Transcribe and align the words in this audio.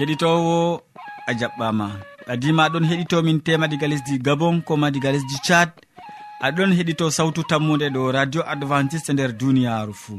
keɗitowo 0.00 0.80
a 1.28 1.32
jaɓɓama. 1.40 1.86
Ɓadima 2.26 2.62
aɗon 2.66 2.84
heɗitomin 2.90 3.38
tema 3.46 3.66
diga 3.70 3.86
lesdi 3.92 4.14
gabon 4.26 4.56
koma 4.66 4.86
diga 4.94 5.12
lesdi 5.14 5.36
tchad. 5.44 5.70
Aɗon 6.46 6.70
heɗito 6.78 7.04
sawtu 7.16 7.40
tammude 7.50 7.86
ɗo 7.94 8.02
radio 8.16 8.40
adventiste 8.52 9.10
nder 9.12 9.30
duniyaru 9.40 9.94
fuu. 10.02 10.18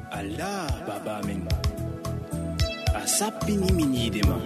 baba 1.05 1.19
amin 1.19 1.41
a 2.95 3.01
sappinimin 3.17 3.93
yiide 3.93 4.21
ma. 4.29 4.37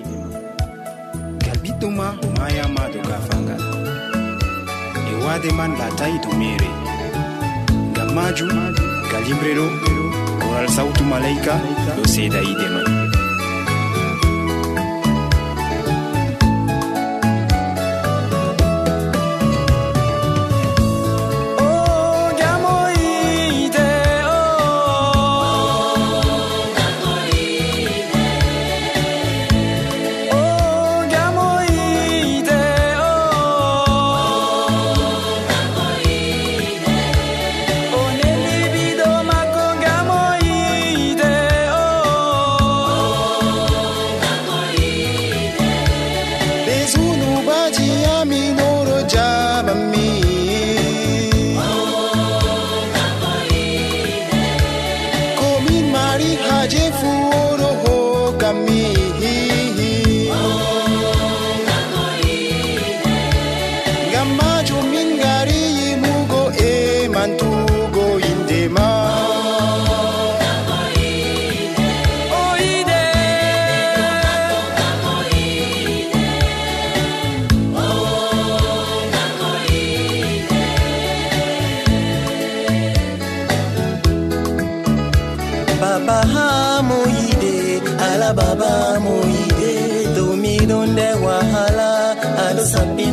Gal 1.45 1.57
ɓiɗɗo 1.63 1.87
ma 1.97 2.07
mayama 2.37 2.83
do 2.93 2.99
gafangal 3.09 3.61
e 5.11 5.13
waade 5.23 5.49
man 5.57 5.71
latayi 5.79 6.17
do 6.23 6.29
mere 6.39 6.69
ngam 7.91 8.09
majum 8.15 8.49
gal 9.11 9.23
yimre 9.27 9.51
ɗo 9.57 9.65
koral 10.41 10.67
sawtu 10.75 11.03
malayka 11.11 11.53
ɗo 11.95 12.03
seeda 12.13 12.39
yiide 12.47 12.67
man. 12.73 12.94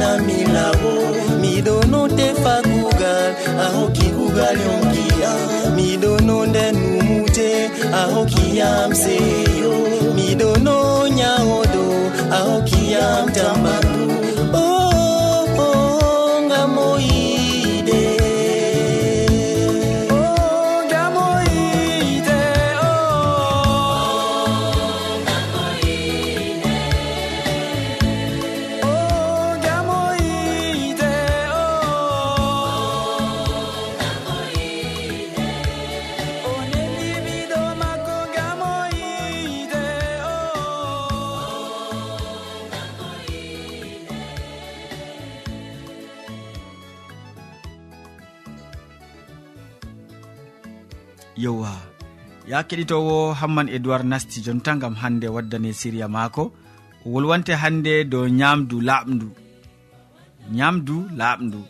na 0.02 0.10
milao 0.26 0.92
miɗono 1.42 2.00
tefa 2.18 2.54
kugal 2.70 3.30
ahoki 3.64 4.06
kugal 4.16 4.56
yonkiya 4.66 5.32
miɗono 5.76 6.36
numute 6.46 6.64
numuje 6.78 7.50
ahokiyam 8.00 8.90
seyo. 9.02 9.74
Miɗono 10.16 10.76
nyawoɗo 11.18 11.84
ahokiyam 12.38 13.24
tambaro 13.36 14.01
yewwa. 51.42 51.72
Ya 52.50 52.58
keɗitowo 52.69 53.16
hamman 53.41 53.69
edoird 53.76 54.04
nasti 54.10 54.38
jonta 54.44 54.72
gam 54.80 54.94
hande 55.03 55.26
waddane 55.34 55.70
siriya 55.80 56.08
maako 56.14 56.44
o 57.04 57.10
wolwante 57.12 57.53
hande 57.62 57.92
dow 58.12 58.25
nyamdu 58.38 58.76
laaɓdu 58.88 59.28
nyamdu 60.56 60.97
laaɓdu 61.19 61.60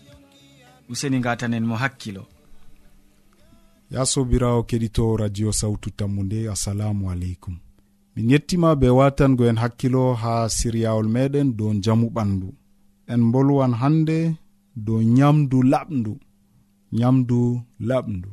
useni 0.91 1.19
gatanen 1.25 1.65
mo 1.69 1.77
hakkilo. 1.83 2.23
Ya 3.91 4.01
sobirawo 4.13 4.61
keɗito 4.69 5.05
radio 5.23 5.53
sawtu 5.61 5.89
tammude 5.99 6.39
assalamu 6.55 7.11
aleykum. 7.13 7.57
Min 8.17 8.31
yettima 8.33 8.71
be 8.81 8.89
watango 8.99 9.45
en 9.51 9.57
hakkilo 9.63 10.03
ha 10.23 10.33
siryawol 10.57 11.09
meɗen 11.15 11.49
dow 11.59 11.71
jamu 11.85 12.07
ɓandu. 12.17 12.49
En 13.13 13.23
bolwan 13.33 13.73
hande 13.81 14.19
dow 14.87 15.01
nyamdu 15.17 15.59
laɓdu 15.73 16.13
nyamdu 16.99 17.41
laɓdu 17.89 18.29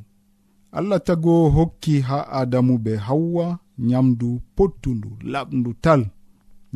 allah 0.77 1.00
tago 1.07 1.50
hokki 1.50 1.95
ha 2.07 2.19
adamu 2.39 2.77
be 2.83 2.94
hawwa 3.07 3.60
nyamdu 3.89 4.30
pottundu 4.56 5.10
laɓdu 5.31 5.71
tal 5.83 6.01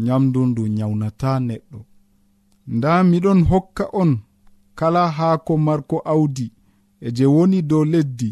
nyamdu 0.06 0.40
ndu 0.50 0.64
nyawnata 0.78 1.32
neɗɗo. 1.48 1.80
Nda 2.76 2.92
miɗon 3.10 3.40
hokka 3.52 3.86
on 4.02 4.12
kala 4.80 5.04
haako 5.18 5.54
marko 5.68 5.98
awdi 6.14 6.48
e 7.06 7.08
je 7.16 7.26
woni 7.36 7.60
dow 7.70 7.84
leddi 7.94 8.30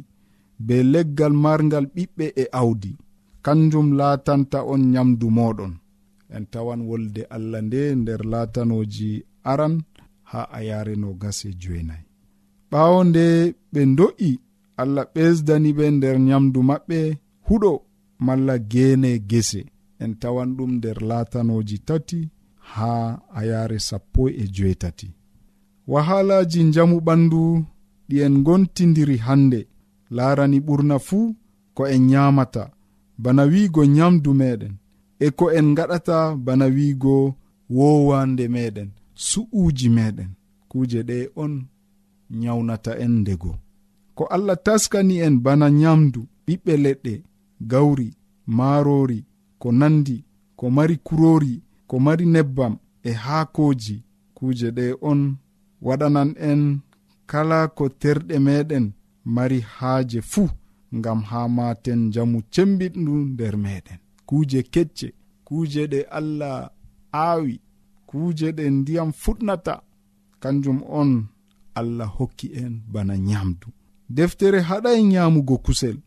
be 0.65 0.75
leggal 0.93 1.33
margal 1.43 1.85
ɓiɓɓe 1.95 2.25
e 2.41 2.43
awdi 2.59 2.91
kanjum 3.45 3.87
latanta 3.99 4.59
on 4.71 4.81
nyamdu 4.93 5.27
moɗon 5.37 5.73
en 6.35 6.43
tawan 6.51 6.81
wolde 6.89 7.21
allah 7.35 7.61
nde 7.67 7.81
nder 8.01 8.21
latanoji 8.31 9.09
aran 9.51 9.75
ha 10.31 10.41
a 10.57 10.59
yareno 10.69 11.09
gase 11.21 11.49
joenayi 11.61 12.05
ɓawo 12.71 12.99
nde 13.09 13.23
ɓe 13.73 13.81
do'i 13.97 14.31
allah 14.81 15.05
ɓesdani 15.13 15.69
ɓe 15.77 15.85
nder 15.95 16.17
nyamdu 16.27 16.59
maɓɓe 16.69 16.99
huɗo 17.47 17.71
malla 18.25 18.55
gene 18.71 19.11
gese. 19.29 19.61
En 20.03 20.11
tawan 20.21 20.49
ɗum 20.57 20.71
nder 20.77 20.97
latanoji 21.09 21.77
tati 21.87 22.19
ha 22.71 22.91
a 23.37 23.39
yare 23.49 23.77
sappo 23.87 24.21
e 24.29 24.43
joetati. 24.55 25.07
Wahalaji 25.91 26.59
jamu 26.75 26.97
ɓandu 27.07 27.41
ɗi 28.09 28.15
en 28.25 28.35
gontidiri 28.45 29.17
hande. 29.25 29.59
Larani 30.15 30.59
ɓurna 30.67 30.95
fuu 31.07 31.25
ko 31.75 31.83
en 31.93 32.03
nyamata 32.11 32.63
bana 33.23 33.43
wiigo 33.51 33.81
nyamdu 33.95 34.31
meɗen. 34.41 34.73
E 35.25 35.27
ko 35.37 35.45
en 35.57 35.67
gaɗata 35.77 36.17
bana 36.45 36.65
wiigo 36.75 37.15
wowande 37.77 38.45
meɗen 38.55 38.89
su'uji 39.27 39.87
meɗen. 39.97 40.29
Kuje 40.69 40.99
ɗe 41.09 41.17
on 41.43 41.53
nyawnata 42.39 42.91
en 43.03 43.13
ndego. 43.21 43.51
ko 44.21 44.27
allah 44.27 44.57
taskani 44.63 45.15
en 45.25 45.35
bana 45.45 45.67
nyamdu 45.81 46.21
ɓiɓɓe 46.45 46.73
leɗɗe 46.83 47.13
gawri 47.71 48.07
maarori 48.57 49.19
ko 49.61 49.67
nandi 49.79 50.17
ko 50.59 50.65
mari 50.75 50.95
kurori 51.07 51.53
ko 51.89 51.95
mari 52.05 52.25
nebbam 52.33 52.73
e 53.03 53.11
haakoji. 53.23 53.97
Kuuje 54.37 54.67
ɗe 54.77 54.85
on 55.09 55.21
waɗanan 55.87 56.29
en 56.49 56.61
kala 57.31 57.59
ko 57.77 57.83
terɗe 58.01 58.35
meɗen 58.45 58.85
mari 59.35 59.59
haaje 59.75 60.19
fuu 60.31 60.49
ngam 60.97 61.19
haa 61.29 61.47
maten 61.57 62.01
jamu 62.13 62.39
cembiɗndu 62.53 63.13
nder 63.33 63.55
meɗen. 63.65 63.99
Kuuje 64.27 64.59
kecce 64.73 65.07
kuuje 65.47 65.81
ɗe 65.91 65.99
allah 66.17 66.57
aawi 67.23 67.55
kuuje 68.09 68.47
ɗe 68.57 68.63
ndiyam 68.77 69.09
fuɗnata. 69.21 69.73
Kanjum 70.41 70.79
on 70.99 71.11
allah 71.79 72.09
hokki 72.17 72.47
en 72.61 72.73
bana 72.93 73.15
nyamdu. 73.17 73.67
deftere 74.15 74.59
haɗai 74.69 74.99
nyamugo 75.11 75.55
kusel. 75.65 75.97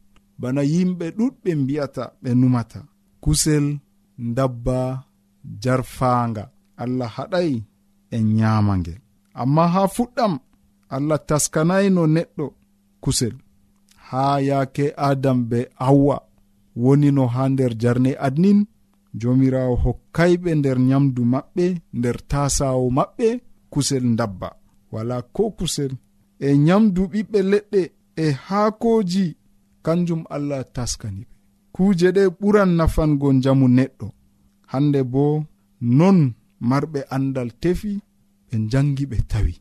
Bana 0.40 0.62
yimɓe 0.72 1.06
ɗuɗɓe 1.18 1.50
mbi'ata 1.62 2.04
ɓe 2.22 2.30
numata. 2.40 2.80
Kusel 3.22 3.66
dabba 4.36 4.78
jarfaanga. 5.62 6.44
Allah 6.82 7.08
haɗai 7.16 7.52
en 8.16 8.24
nyama 8.36 8.72
ngel 8.80 9.00
amma 9.40 9.64
ha 9.74 9.82
fuɗɗam 9.94 10.32
allah 10.94 11.18
taskanayno 11.28 12.02
neɗɗo 12.14 12.46
kusel. 13.02 13.34
Ha 14.08 14.22
yaake 14.48 14.86
adam 15.08 15.38
be 15.50 15.58
awwa 15.88 16.16
woni 16.82 17.08
no 17.16 17.24
haa 17.34 17.48
nder 17.52 17.72
jarne 17.82 18.10
adnin 18.26 18.60
jomirawo 19.20 19.74
hokkayɓe 19.84 20.50
nder 20.58 20.78
nyamdu 20.88 21.22
maɓɓe 21.32 21.66
nder 21.98 22.16
tasawo 22.30 22.86
maɓɓe 22.98 23.26
kusel 23.72 24.04
dabba 24.18 24.48
wala 24.92 25.16
ko 25.34 25.42
kusel 25.58 25.92
e 26.38 26.58
nyamdu 26.58 27.02
ɓiɓɓe 27.12 27.38
leɗɗe 27.50 27.80
e 28.16 28.26
haakoji 28.46 29.36
kanjum 29.84 30.22
allah 30.34 30.64
taskani 30.74 31.22
ɓe. 31.28 31.34
Kuuje 31.74 32.08
ɗe 32.16 32.22
ɓuran 32.40 32.70
nafango 32.78 33.32
njamu 33.32 33.66
neɗɗo. 33.68 34.06
Hande 34.72 35.00
bo 35.12 35.44
non 35.80 36.18
marɓe 36.60 37.00
andal 37.14 37.50
tefi 37.62 37.92
ɓe 38.48 38.54
jangi 38.70 39.04
ɓe 39.10 39.18
tawi. 39.30 39.54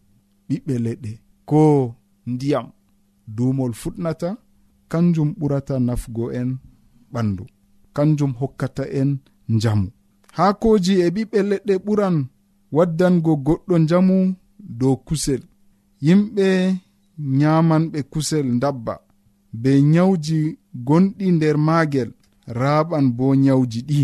Ɓiɓɓe 0.47 0.73
leɗɗe 0.85 1.11
ko 1.49 1.61
ndiyam 2.31 2.67
duumol 3.35 3.73
futnata 3.81 4.29
kanjum 4.91 5.29
ɓurata 5.39 5.79
nafgo 5.87 6.31
en 6.39 6.49
ɓandu. 7.13 7.43
Kanjum 7.95 8.33
hokkata 8.39 8.83
en 8.99 9.09
njamu. 9.55 9.87
Haakoji 10.37 10.93
e 11.05 11.07
ɓiɓɓe 11.15 11.39
leɗɗe 11.49 11.73
ɓuran 11.85 12.15
waddango 12.75 13.31
goɗɗo 13.45 13.75
njamu 13.83 14.15
dow 14.79 14.95
kusel. 15.07 15.41
yimɓe 16.05 16.47
nyamanɓe 17.39 17.99
kusel 18.11 18.47
dabba 18.61 18.93
be 19.61 19.71
nyawji 19.93 20.39
gonɗi 20.87 21.25
nder 21.35 21.57
maagel 21.67 22.09
raɓan 22.61 23.05
bo 23.17 23.25
nyawji 23.43 23.79
ɗi. 23.89 24.01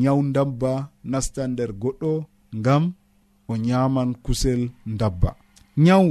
Nyaw 0.00 0.18
dabba 0.34 0.72
nasta 1.10 1.42
nder 1.52 1.70
goɗɗo 1.82 2.12
ngam 2.58 2.84
o 3.50 3.56
nyaman 3.66 4.10
kusel 4.24 4.60
dabba 5.00 5.30
nyaw 5.84 6.04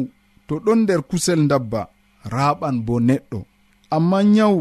to 0.47 0.53
ɗon 0.65 0.79
nder 0.83 1.01
kusel 1.09 1.41
dabba 1.51 1.81
raɓan 2.35 2.75
bo 2.85 2.93
neɗɗo. 3.07 3.39
Amma 3.95 4.17
nyaw 4.35 4.55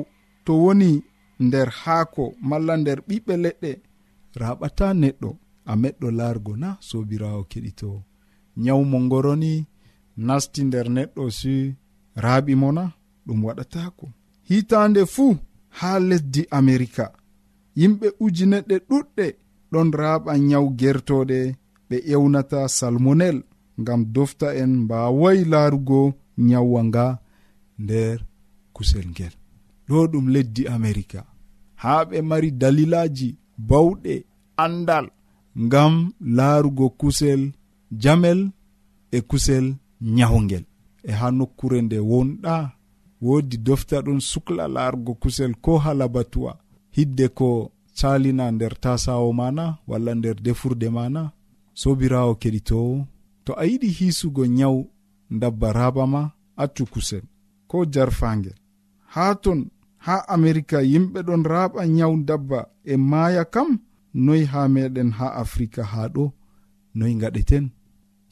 to 0.44 0.52
woni 0.64 0.90
nder 1.46 1.68
haako 1.80 2.24
malla 2.48 2.74
nder 2.80 2.98
ɓiɓɓe 3.08 3.34
leɗɗe 3.44 3.70
raɓata 4.40 4.86
neɗɗo. 5.02 5.30
A 5.70 5.72
meɗɗo 5.82 6.08
largo 6.18 6.52
na 6.62 6.68
sobirawo 6.88 7.42
keɗito. 7.50 7.90
Nyaw 8.62 8.80
mo 8.90 8.98
ngoroni 9.06 9.52
nasti 10.26 10.60
nder 10.64 10.86
neɗɗo 10.96 11.22
si 11.38 11.54
raaɓimo 12.24 12.68
na 12.76 12.84
ɗum 13.26 13.40
waɗatako 13.46 14.06
hitande 14.48 15.02
fuu 15.14 15.32
ha 15.78 15.90
lesdi 16.08 16.42
amerika. 16.58 17.04
Yimɓe 17.80 18.06
ujineɗɗe 18.24 18.76
ɗuɗɗe 18.88 19.26
ɗon 19.72 19.88
raaɓa 20.00 20.32
nyawu 20.48 20.68
gertoɗe 20.80 21.38
ɓe 21.88 21.96
ƴewnata 22.08 22.58
salmonel 22.76 23.38
ngam 23.80 24.00
dofta 24.14 24.48
en 24.62 24.72
mbawayi 24.84 25.42
laarugo 25.52 26.00
nyawwa 26.48 26.80
nga 26.88 27.06
nder 27.82 28.18
kusel 28.74 29.06
ngel. 29.12 29.34
Ɗo 29.88 29.98
ɗum 30.12 30.26
leddi 30.34 30.62
amerika. 30.76 31.20
Ha 31.82 31.92
ɓe 32.08 32.16
mari 32.30 32.50
dalilaji 32.60 33.28
bawɗe 33.68 34.14
andal 34.64 35.06
ngam 35.64 35.94
laarugo 36.36 36.86
kusel 37.00 37.42
jamel 38.02 38.40
e 39.16 39.18
kusel 39.30 39.66
ñahogel 40.02 40.64
e 41.02 41.12
ha 41.12 41.30
nokkure 41.30 41.82
nde 41.82 41.98
wonɗa 41.98 42.54
woodi 43.22 43.56
dofta 43.66 43.96
ɗon 44.06 44.20
sukla 44.20 44.64
laargo 44.74 45.12
kusel 45.22 45.52
ko 45.64 45.72
halabatuwa 45.84 46.52
hidde 46.96 47.28
ko 47.28 47.48
calina 47.98 48.50
nder 48.50 48.74
tasawo 48.80 49.32
mana 49.32 49.64
walla 49.88 50.12
nder 50.14 50.36
defurde 50.46 50.88
mana 50.90 51.22
sobirawo 51.80 52.32
keɗitowo 52.40 53.06
to 53.44 53.52
a 53.60 53.64
yiɗi 53.70 53.88
hisugo 53.98 54.46
nyawu 54.46 54.80
dabba 55.40 55.68
rabama 55.72 56.22
accu 56.62 56.84
kusel 56.92 57.22
ko 57.70 57.84
jarfangel 57.94 58.54
ha 59.14 59.34
ton 59.42 59.60
ha 60.04 60.16
amerika 60.28 60.78
yimɓe 60.82 61.20
ɗon 61.26 61.42
raɓa 61.52 61.80
nyawu 61.96 62.16
dabba 62.28 62.60
e 62.84 62.94
maya 62.96 63.44
kam 63.54 63.78
noyi 64.24 64.44
ha 64.52 64.60
meɗen 64.74 65.10
ha 65.18 65.26
afrika 65.42 65.82
ha 65.92 66.02
ɗo 66.14 66.24
noyi 66.94 67.14
gaɗeten 67.22 67.64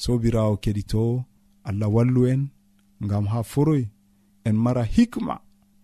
sobirawo 0.03 0.55
keɗitowo 0.63 1.25
allah 1.69 1.89
wallu 1.95 2.23
en 2.33 2.43
ngam 3.05 3.25
ha 3.33 3.39
foroy 3.53 3.83
en 4.49 4.57
mara 4.65 4.85
hikma 4.95 5.35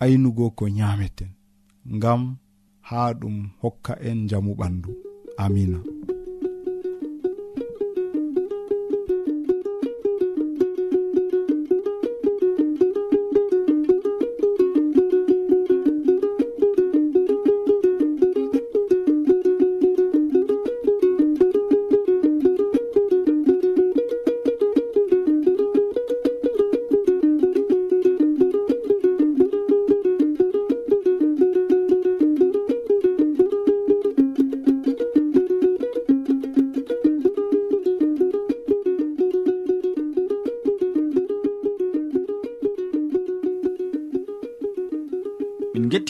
aynugo 0.03 0.47
ko 0.59 0.65
nyameten 0.77 1.31
ngam 1.97 2.23
ha 2.89 3.01
ɗum 3.21 3.37
hokka 3.61 3.93
en 4.09 4.19
jamu 4.31 4.53
ɓandu. 4.61 4.91
Amina. 5.37 5.79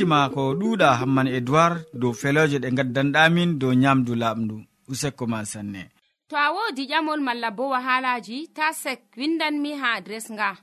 gettima 0.05 0.29
ko 0.29 0.55
ɗuuɗa 0.55 0.97
hamman 1.01 1.27
edoird 1.27 1.85
dow 1.95 2.13
feloje 2.13 2.59
ɗe 2.59 2.71
gaddanɗamin 2.77 3.59
dow 3.59 3.73
nyamdu 3.73 4.15
laaɓndu 4.15 4.57
useko 4.89 5.27
ma 5.27 5.45
sanne 5.45 5.91
to 6.29 6.37
a 6.37 6.53
wodi 6.53 6.87
ƴamol 6.87 7.21
malla 7.21 7.51
bo 7.51 7.69
wahalaji 7.69 8.49
ta 8.55 8.73
sek 8.73 9.01
windanmi 9.17 9.73
ha 9.81 9.95
adres 9.97 10.31
nga. 10.33 10.57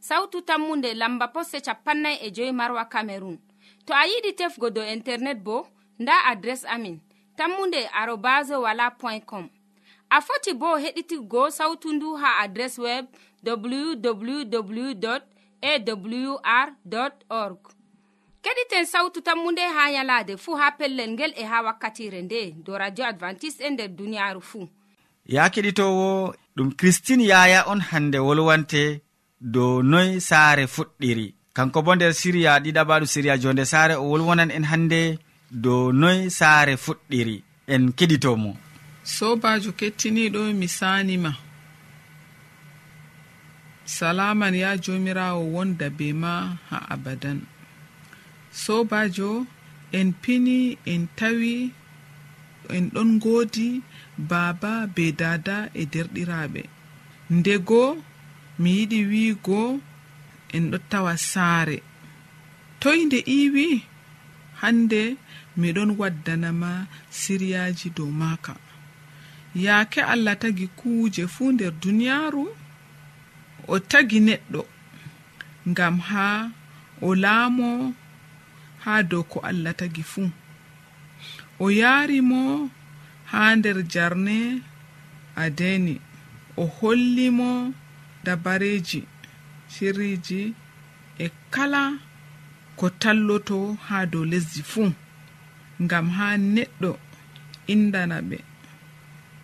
Sautu 0.00 0.42
tammunde 0.42 0.94
lamba 0.94 1.28
posse 1.28 1.60
capannay 1.60 2.16
e 2.22 2.30
joyi 2.30 2.52
marwa 2.52 2.84
camerun 2.84 3.38
to 3.86 3.92
a 3.94 4.06
yiɗi 4.06 4.32
tefgo 4.38 4.70
dow 4.70 4.84
internet 4.84 5.38
bo 5.42 5.66
nda 5.98 6.12
adres 6.30 6.64
amin 6.64 7.00
tammunde 7.36 7.88
arobas 8.00 8.50
wala 8.50 8.90
point 8.90 9.24
com. 9.26 9.48
A 10.10 10.20
foti 10.20 10.54
bo 10.54 10.76
heɗitigo 10.78 11.50
sautu 11.50 11.92
ndu 11.92 12.16
ha 12.16 12.38
adres 12.42 12.78
web 12.78 13.06
www 13.44 15.08
awr 15.62 16.68
org. 17.28 17.77
keɗiten 18.42 18.84
sawtu 18.92 19.20
tammunde 19.20 19.60
ha 19.74 19.90
yalaade 19.90 20.36
fuu 20.36 20.56
ha 20.60 20.70
pellel 20.78 21.10
ngel 21.10 21.32
e 21.36 21.44
ha 21.44 21.62
wakkatire 21.62 22.22
nde 22.22 22.54
do 22.64 22.78
radio 22.78 23.04
advantice'e 23.06 23.66
e 23.66 23.70
nder 23.70 23.88
duniyaaru 23.88 24.40
fuu 24.40 24.68
ya 25.26 25.48
keɗitowo 25.48 26.34
ɗum 26.56 26.68
christine 26.78 27.24
yaya 27.24 27.64
on 27.66 27.80
hande 27.80 28.18
wolwante 28.18 29.02
dow 29.40 29.82
noy 29.82 30.20
saare 30.20 30.66
fuɗɗiri. 30.66 31.34
Kanko 31.54 31.82
bo 31.82 31.94
nder 31.94 32.14
siriya 32.14 32.58
ɗiɗaɓaɗu 32.64 33.06
siriya 33.06 33.38
jonde 33.42 33.64
saare 33.64 33.94
o 33.94 34.04
wolwonan 34.10 34.50
en 34.50 34.64
hande 34.64 35.18
dow 35.50 35.92
noy 35.92 36.30
saare 36.30 36.74
fuɗɗiri. 36.76 37.42
En 37.68 37.92
keɗitomo. 37.92 38.56
Sobajo 39.04 39.72
kettiniɗo 39.72 40.40
mi 40.54 40.68
sanima. 40.68 41.32
Salaman 43.84 44.54
ya 44.54 44.76
jomirawo 44.76 45.40
wonda 45.54 45.90
be 45.90 46.12
ma 46.12 46.32
ha 46.70 46.78
abadan. 46.94 47.40
sobajo 48.52 49.46
en 49.92 50.12
pini 50.12 50.78
en 50.92 51.08
tawi 51.18 51.72
en 52.76 52.84
ɗon 52.94 53.10
godi 53.24 53.68
baaba 54.30 54.72
be 54.94 55.04
dada 55.20 55.56
e 55.80 55.82
derɗiraɓe. 55.92 56.62
Ndego 57.36 57.82
mi 58.60 58.70
yiɗi 58.78 59.00
wiigo 59.10 59.60
en 60.54 60.64
ɗo 60.70 60.78
tawa 60.90 61.14
saare. 61.30 61.78
Toy 62.80 62.98
nde 63.04 63.18
iwi 63.38 63.66
hande 64.60 65.02
miɗon 65.60 65.90
waddanama 66.00 66.70
siryaji 67.10 67.88
dow 67.96 68.10
maka 68.20 68.54
yaake 69.64 70.00
allah 70.12 70.36
tagi 70.42 70.66
kuuje 70.78 71.24
fuu 71.34 71.52
nder 71.52 71.72
duniyaaru 71.82 72.44
o 73.72 73.74
tagi 73.90 74.18
neɗɗo. 74.28 74.62
Ngam 75.70 75.96
haa 76.08 76.50
o 77.06 77.08
laamo 77.22 77.68
haa 78.88 79.02
dow 79.10 79.22
ko 79.30 79.38
allah 79.50 79.72
tagi 79.80 80.02
fuu 80.12 80.30
o 81.60 81.66
yaari 81.80 82.18
mo 82.30 82.40
haa 83.30 83.52
nder 83.56 83.78
jarne 83.92 84.38
adeni 85.44 85.94
o 86.56 86.64
holli 86.76 87.26
mo 87.38 87.50
dabareji 88.24 89.00
sirriji 89.72 90.42
e 91.24 91.26
kala 91.54 91.82
ko 92.78 92.86
talloto 93.02 93.58
haa 93.86 94.06
dow 94.12 94.24
lesdi 94.32 94.62
fuu 94.72 94.90
ngam 95.84 96.06
haa 96.16 96.36
neɗɗo 96.54 96.92
indana 97.72 98.16
ɓe. 98.28 98.38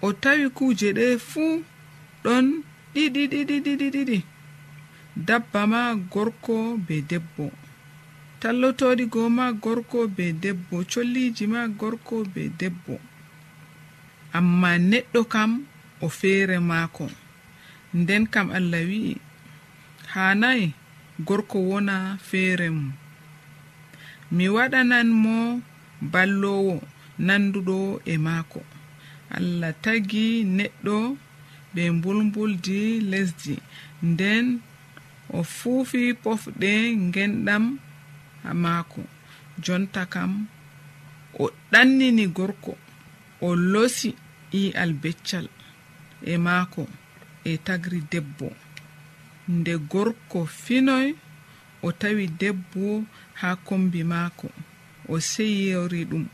O 0.07 0.09
tawi 0.23 0.47
kuuje 0.57 0.89
ɗe 0.99 1.07
fuu 1.31 1.53
ɗon 2.25 2.47
ɗiɗiɗiɗiɗiɗiɗi 2.95 4.19
dabba 5.27 5.61
ma 5.73 5.81
gorko 6.13 6.55
be 6.87 6.97
debbo. 7.11 7.45
tallotoɗi 8.45 9.05
goo 9.13 9.29
ma 9.39 9.47
gorko 9.63 9.99
be 10.17 10.25
debbo 10.43 10.77
colliji 10.91 11.45
ma 11.53 11.61
gorko 11.81 12.17
be 12.35 12.43
debbo. 12.61 12.95
Amma 14.37 14.71
neɗɗo 14.91 15.21
kam 15.33 15.51
o 16.05 16.07
feere 16.19 16.57
maako. 16.71 17.07
Nden 17.99 18.25
kam 18.33 18.47
allah 18.59 18.83
wi'i 18.91 19.15
hanayi 20.13 20.67
gorko 21.27 21.59
wona 21.69 21.97
feere 22.29 22.69
mum. 22.77 22.93
Mi 24.35 24.45
waɗanan 24.57 25.09
mo 25.23 25.37
ballowo 26.13 26.75
nanduɗo 27.27 27.77
e 28.13 28.15
maako. 28.27 28.61
Allah 29.37 29.73
tagi 29.85 30.27
neɗɗo 30.57 30.97
ɓe 31.75 31.83
mbulmbuldi 31.97 32.81
lesdi. 33.11 33.55
Nden 34.11 34.47
o 35.33 35.41
fuufi 35.57 36.03
pofɗe 36.23 36.73
ngenɗam 37.09 37.65
maako. 38.53 39.03
Jonta 39.65 40.07
kam 40.07 40.47
o 41.39 41.51
ɗannini 41.73 42.27
gorko 42.37 42.77
o 43.41 43.55
losi 43.73 44.11
i'al 44.53 44.93
beccal 45.03 45.47
e 46.23 46.37
maako 46.47 46.83
e 47.45 47.53
tagri 47.67 48.01
debbo. 48.11 48.49
Nde 49.49 49.73
gorko 49.93 50.47
finoy 50.47 51.15
o 51.83 51.93
tawi 51.93 52.27
debbo 52.41 53.05
haa 53.41 53.57
kombi 53.57 54.05
maako. 54.05 54.49
O 55.09 55.21
seyori 55.21 56.05
ɗum 56.11 56.25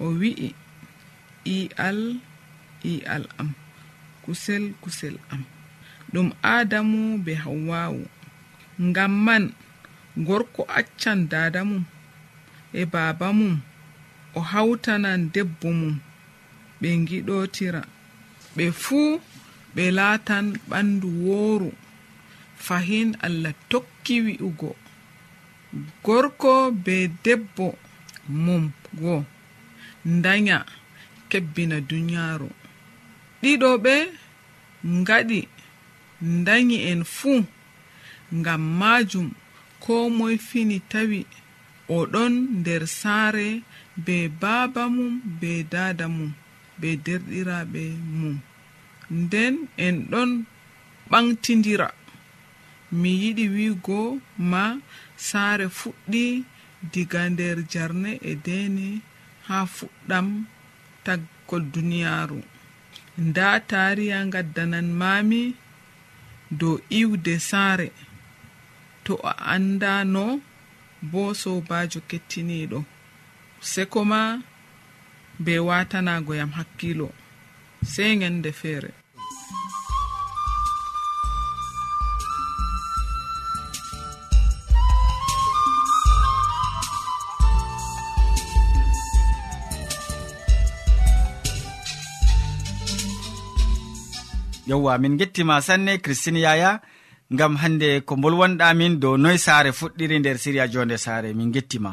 o 0.00 0.06
wi'i 0.20 0.54
i'al 1.44 2.00
i'al 2.84 3.24
am 3.40 3.50
kusel 4.24 4.64
kusel 4.82 5.16
am. 5.32 5.42
Ɗum 6.12 6.28
adamu 6.42 7.18
be 7.24 7.34
hawwawu 7.34 8.06
ngam 8.80 9.12
man 9.24 9.44
gorko 10.16 10.62
accan 10.68 11.28
dada 11.28 11.64
mum 11.64 11.84
e 12.72 12.84
baba 12.84 13.32
mum 13.32 13.60
o 14.34 14.40
hawtanan 14.40 15.30
debbo 15.34 15.68
mum 15.80 16.00
ɓe 16.80 16.88
giɗotira 17.08 17.82
ɓe 18.56 18.64
fuu 18.82 19.20
ɓe 19.74 19.84
laatan 19.98 20.46
ɓandu 20.70 21.08
wooru. 21.24 21.70
Fahin 22.66 23.08
allah 23.26 23.52
tokki 23.68 24.14
wi'ugo. 24.26 24.70
Gorko 26.04 26.70
be 26.84 27.10
debbo 27.24 27.66
mum 28.28 28.72
go. 29.00 29.24
Danya 30.04 30.58
kebbina 31.30 31.76
duniyaaru 31.88 32.48
ɗiɗo 33.42 33.70
ɓe 33.84 33.94
ngaɗi. 34.98 35.40
Danyi 36.46 36.76
en 36.90 37.04
fuu 37.16 37.44
ngam 38.38 38.62
maajum 38.80 39.28
ko 39.84 40.08
moy 40.18 40.36
fini 40.48 40.78
tawi 40.92 41.20
o 41.96 41.98
ɗon 42.12 42.32
nder 42.60 42.82
saare 43.00 43.48
be 44.04 44.16
baaba 44.40 44.82
mum 44.96 45.14
be 45.40 45.52
dada 45.72 46.06
mum 46.16 46.32
be 46.80 46.88
derɗiraɓe 47.04 47.82
mum. 48.18 48.36
Nden 49.20 49.54
en 49.86 49.96
ɗon 50.10 50.30
ɓantidira 51.10 51.88
mi 53.00 53.10
yiɗi 53.22 53.44
wiigo 53.54 54.00
ma 54.50 54.62
saare 55.28 55.66
fuɗɗi 55.78 56.24
diga 56.92 57.22
nder 57.32 57.58
jarne 57.72 58.10
e 58.30 58.32
deene 58.44 58.86
haa 59.46 59.66
fuɗɗam 59.76 60.26
taggol 61.04 61.62
duniyaaru. 61.72 62.38
Nda 63.26 63.48
taariya 63.70 64.18
gaddananmami 64.32 65.42
dow 66.58 66.76
iwde 67.00 67.34
saare. 67.50 67.88
to 69.04 69.14
a 69.30 69.32
andano 69.54 70.40
bo 71.02 71.22
sobajo 71.34 72.00
kettiniɗo. 72.10 72.78
Seko 73.60 74.00
ma 74.10 74.20
be 75.44 75.54
watanago 75.68 76.32
yam 76.40 76.50
hakkilo. 76.58 77.08
Sey 77.92 78.16
gende 78.20 78.52
feere 78.52 78.90
yowwa 94.66 94.98
min 94.98 95.16
gettima 95.16 95.60
sanne 95.62 95.98
christine 95.98 96.40
yaya. 96.40 96.80
gam 97.30 97.56
hande 97.56 98.00
ko 98.06 98.16
bolwanɗamin 98.16 99.00
dow 99.00 99.16
noy 99.16 99.38
saare 99.38 99.70
fuɗɗiri 99.78 100.18
nder 100.18 100.38
siriya 100.38 100.68
jonde 100.72 100.96
saare 100.98 101.32
min 101.34 101.52
gettima. 101.52 101.92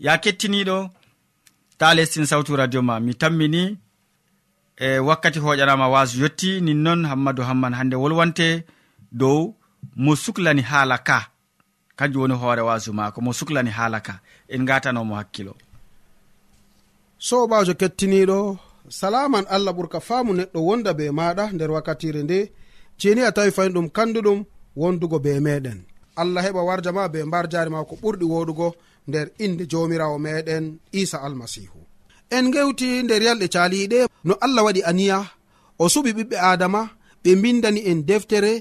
Ya 0.00 0.16
kettiniɗo 0.18 0.78
ta 1.78 1.94
lestin 1.94 2.26
sawtu 2.26 2.56
radio 2.56 2.80
ma 2.82 2.94
mi 3.00 3.12
tammini 3.20 3.62
e 4.80 4.98
wakkati 4.98 5.38
hoƴanama 5.44 5.88
wasu 5.94 6.22
yetti 6.22 6.60
ninnon 6.60 7.00
hammadou 7.06 7.44
hamman 7.44 7.74
hande 7.74 7.96
wolwante 7.96 8.64
dow 9.12 9.54
mo 9.96 10.16
suklani 10.16 10.62
haala 10.62 10.98
ka. 10.98 11.18
Kanjum 11.96 12.22
woni 12.22 12.34
hoore 12.34 12.62
wasu 12.62 12.92
maako 12.92 13.20
mo 13.20 13.32
suklani 13.32 13.70
haala 13.70 14.00
ka. 14.00 14.14
En 14.48 14.64
gatanomo 14.68 15.14
hakkilo. 15.14 15.54
Sobajo 17.18 17.74
kettiniɗo 17.80 18.58
salaman 18.88 19.44
allah 19.54 19.72
ɓurka 19.76 20.00
faamu 20.00 20.32
neɗɗo 20.38 20.58
wonda 20.68 20.92
be 20.98 21.04
maɗa 21.18 21.44
nder 21.54 21.70
wakkatire 21.70 22.22
nde. 22.22 22.38
Jeni 23.00 23.20
a 23.22 23.32
tawi 23.32 23.50
fayin 23.56 23.72
ɗum 23.74 23.88
kanduɗum 23.96 24.38
wondugo 24.80 25.18
be 25.24 25.32
meɗen. 25.46 25.78
Allah 26.16 26.42
heɓa 26.46 26.62
warja 26.68 26.92
ma 26.92 27.08
be 27.12 27.18
mbar 27.24 27.44
jari 27.52 27.70
ma 27.70 27.84
ko 27.84 27.94
ɓurɗi 28.02 28.24
woɗugo 28.32 28.68
nder 29.08 29.26
inde 29.44 29.64
jomirawo 29.70 30.16
meɗen 30.18 30.64
isa 30.92 31.18
almasihu. 31.26 31.89
en 32.36 32.46
gewti 32.54 32.88
nder 33.02 33.22
yalɗe 33.26 33.46
caliɗe 33.54 33.98
no 34.26 34.34
allah 34.44 34.62
waɗi 34.66 34.82
aniya 34.90 35.18
o 35.78 35.84
suɓi 35.92 36.10
ɓiɓɓe 36.16 36.36
adama 36.50 36.80
ɓe 37.22 37.30
mbindani 37.38 37.80
en 37.90 37.98
deftere 38.08 38.52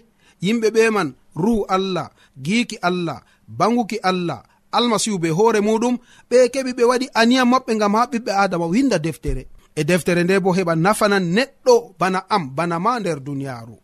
yimɓe 0.45 0.67
ɓe 0.75 0.81
man 0.95 1.09
ruhu 1.41 1.61
allah 1.75 2.07
giiki 2.45 2.77
allah 2.89 3.17
banguki 3.57 3.97
allah 4.09 4.39
almasihu 4.71 5.17
be 5.19 5.29
hoore 5.29 5.59
muɗum 5.61 5.95
ɓe 6.29 6.37
keɓi 6.53 6.71
ɓe 6.77 6.83
waɗi 6.91 7.07
aniya 7.19 7.43
maɓɓe 7.51 7.71
gam 7.79 7.93
ha 7.95 8.05
ɓiɓɓe 8.11 8.31
adama 8.43 8.65
winda 8.73 8.97
deftere. 8.99 9.43
E 9.75 9.81
deftere 9.89 10.23
nde 10.23 10.35
bo 10.43 10.49
heɓa 10.57 10.73
nafanan 10.75 11.23
neɗɗo 11.35 11.73
bana 11.99 12.19
am 12.35 12.43
bana 12.55 12.79
ma 12.79 12.99
nder 12.99 13.19
duniyaru 13.25 13.75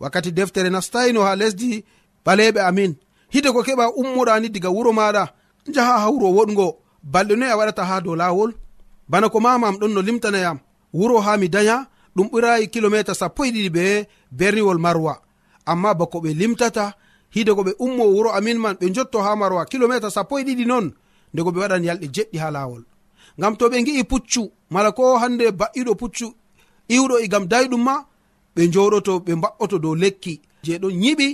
wakkati 0.00 0.30
deftere 0.32 0.70
nastayino 0.70 1.20
ha 1.26 1.32
lesdi 1.40 1.84
ɓaleɓe 2.26 2.60
amin. 2.68 2.92
Hide 3.32 3.48
ko 3.52 3.60
keɓa 3.62 3.84
ummoɗani 4.00 4.48
diga 4.54 4.70
wuro 4.70 4.92
maɗa 4.92 5.22
jaha 5.74 5.94
ha 6.02 6.08
wuro 6.10 6.28
woɗgo 6.36 6.66
balɗe 7.12 7.34
noyi 7.36 7.50
a 7.52 7.56
waɗata 7.58 7.82
ha 7.88 8.00
dow 8.00 8.14
lawol 8.16 8.50
bana 9.08 9.28
ko 9.28 9.40
mamam 9.40 9.76
ɗon 9.80 9.92
no 9.94 10.00
limtanayam. 10.02 10.58
Wuro 10.92 11.20
ha 11.20 11.36
mi 11.36 11.48
daya 11.48 11.86
ɗum 12.16 12.28
ɓurayi 12.32 12.68
kilometa 12.70 13.14
sappo 13.14 13.44
e 13.44 13.50
ɗiɗi 13.54 13.70
ɓe 13.76 13.84
berniwol 14.30 14.78
marwa. 14.78 15.14
Amma 15.66 15.94
bako 15.94 16.18
ɓe 16.24 16.30
limtata 16.40 16.94
hide 17.34 17.52
ko 17.54 17.62
ɓe 17.66 17.72
ummo 17.78 18.04
wuro 18.14 18.30
amin 18.38 18.58
man 18.58 18.74
ɓe 18.80 18.86
jotto 18.94 19.18
ha 19.22 19.36
marwa 19.36 19.64
kilometa 19.66 20.10
sappo 20.10 20.38
e 20.38 20.42
ɗiɗi 20.44 20.64
noon 20.66 20.86
ndego 21.32 21.50
ɓe 21.54 21.58
waɗan 21.60 21.84
yalɗe 21.84 22.06
jeɗɗi 22.14 22.38
ha 22.42 22.50
lawol. 22.50 22.82
Ngam 23.38 23.56
to 23.58 23.68
ɓe 23.70 23.84
gi'i 23.86 24.04
puccu 24.04 24.42
mala 24.70 24.92
ko 24.92 25.18
hande 25.18 25.50
ba'iɗo 25.60 25.94
puccu 26.00 26.26
iwɗo 26.88 27.14
egam 27.24 27.44
dayɗum 27.50 27.82
ma 27.82 27.94
ɓe 28.56 28.62
joɗoto 28.72 29.12
ɓe 29.26 29.32
mba'oto 29.34 29.78
dow 29.78 29.94
lekki. 29.94 30.40
Je 30.64 30.78
ɗon 30.78 30.94
yiɓi 31.02 31.28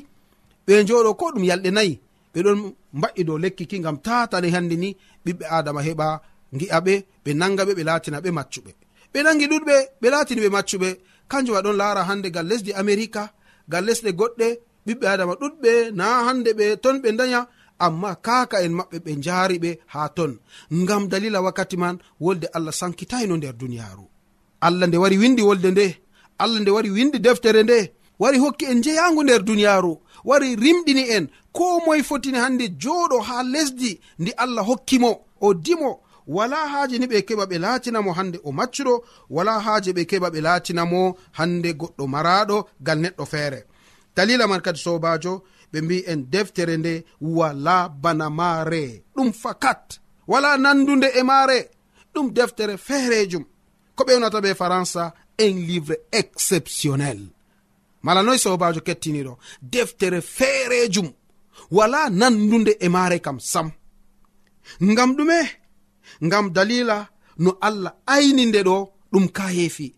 ɓe 0.67 0.85
joɗo 0.89 1.15
ko 1.21 1.27
ɗum 1.35 1.45
yalɗe 1.45 1.71
nayi 1.71 2.00
ɓeɗon 2.35 2.59
mba'i 2.99 3.25
dow 3.25 3.39
lekki 3.39 3.67
ki 3.71 3.79
gam 3.85 3.97
tatani 3.99 4.49
hande 4.55 4.77
ni 4.77 4.97
ɓiɓɓe 5.27 5.45
adama 5.50 5.81
heɓa 5.83 6.07
gi'a 6.59 6.80
ɓe 6.87 6.95
ɓe 7.25 7.30
nanga 7.35 7.62
ɓe 7.64 7.73
ɓe 7.78 7.83
laatina 7.88 8.19
ɓe 8.25 8.30
maccuɓe. 8.38 8.73
Ɓe 9.12 9.19
nangi 9.25 9.47
ɗuɗɓe 9.52 9.76
ɓe 10.00 10.09
latini 10.11 10.40
ɓe 10.45 10.50
maccuɓe. 10.57 10.88
Kanjum 11.30 11.57
aɗon 11.59 11.76
laara 11.80 12.02
hande 12.09 12.28
gal 12.35 12.47
lesdi 12.50 12.73
america 12.73 13.23
gal 13.69 13.85
lesɗe 13.87 14.11
goɗɗe 14.21 14.47
ɓiɓɓe 14.87 15.07
adama 15.12 15.35
ɗuɗɓe 15.40 15.73
na 15.99 16.04
hande 16.26 16.50
ɓe 16.59 16.64
ton 16.83 16.97
ɓe 17.02 17.09
daya 17.19 17.40
amma 17.78 18.11
kaka 18.26 18.57
en 18.64 18.73
maɓɓe 18.78 18.97
ɓe 19.04 19.11
njaari 19.19 19.57
ɓe 19.64 19.71
ha 19.92 20.09
ton. 20.16 20.33
Ngam 20.73 21.02
dalila 21.09 21.38
wakkati 21.42 21.76
man 21.83 21.97
wolde 22.21 22.47
allah 22.57 22.73
sankitayno 22.80 23.35
nder 23.37 23.54
duniyaaru. 23.61 24.04
Allah 24.66 24.87
nde 24.88 24.97
wari 25.02 25.16
windi 25.23 25.42
wolde 25.42 25.69
nde 25.71 25.87
allah 26.42 26.61
nde 26.61 26.71
wari 26.76 26.90
windi 26.90 27.19
deftere 27.19 27.62
nde 27.62 27.78
wari 28.19 28.38
hokki 28.38 28.64
en 28.73 28.83
jeyangu 28.85 29.23
nder 29.25 29.42
duniyaaru 29.49 29.92
wari 30.25 30.57
rimɗini 30.57 31.04
en. 31.16 31.25
Ko 31.52 31.80
moye 31.87 32.02
fotini 32.02 32.38
hannde 32.38 32.64
jooɗo 32.83 33.16
ha 33.28 33.42
lesdi 33.42 34.00
ndi 34.19 34.30
allah 34.37 34.64
hokkimo 34.69 35.11
o 35.40 35.54
dimo 35.54 35.90
wala 36.37 36.57
haaji 36.73 36.99
ni 36.99 37.07
ɓe 37.07 37.19
keɓa 37.29 37.45
ɓe 37.51 37.57
laatinamo 37.65 38.11
hande 38.19 38.39
o 38.45 38.51
maccuɗo 38.59 38.95
wala 39.37 39.53
haaji 39.65 39.91
ɓe 39.97 40.03
keɓa 40.11 40.29
ɓe 40.35 40.41
laatinamo 40.47 41.01
hande 41.39 41.71
goɗɗo 41.81 42.05
maraɗo 42.15 42.57
gal 42.87 42.99
neɗɗo 43.05 43.25
feere. 43.33 43.61
Dalila 44.17 44.47
man 44.47 44.61
kadi 44.67 44.79
sobajo 44.85 45.33
ɓe 45.73 45.79
mbi 45.85 45.97
en 46.07 46.21
deftere 46.33 46.77
nde 46.77 46.93
wala 47.21 47.89
bana 48.03 48.27
maare 48.31 48.83
ɗum 49.15 49.33
fakat. 49.43 49.85
Wala 50.31 50.57
nandude 50.57 51.09
e 51.19 51.23
maare 51.23 51.59
ɗum 52.15 52.27
deftere 52.37 52.75
feerejum 52.87 53.45
ko 53.97 54.03
ɓewnata 54.05 54.39
ɓe 54.45 54.55
faransa 54.55 55.03
un 55.45 55.57
livre 55.69 55.97
exceptionnel. 56.13 57.21
Mala 58.03 58.23
noy 58.23 58.39
sobajo 58.39 58.81
kettiniɗo 58.87 59.33
deftere 59.63 60.21
feerejum 60.21 61.09
wala 61.71 62.01
nandude 62.11 62.73
e 62.81 62.89
maare 62.89 63.19
kam 63.21 63.39
sam. 63.41 63.69
Ngam 64.81 65.11
ɗume 65.17 65.60
ngam 66.25 66.50
dalila 66.50 67.09
no 67.39 67.50
allah 67.61 67.93
ayni 68.07 68.47
nde 68.47 68.61
ɗo 68.62 68.77
ɗum 69.12 69.29
ka 69.29 69.49
heefi. 69.49 69.95